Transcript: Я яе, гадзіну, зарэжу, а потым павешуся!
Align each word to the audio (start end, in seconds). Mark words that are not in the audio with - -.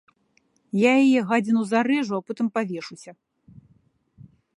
Я 0.83 0.93
яе, 1.03 1.19
гадзіну, 1.31 1.61
зарэжу, 1.71 2.13
а 2.19 2.29
потым 2.29 2.47
павешуся! 2.55 3.11